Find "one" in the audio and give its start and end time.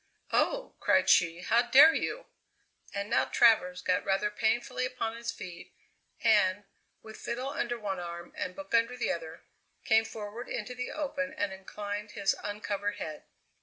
7.77-7.99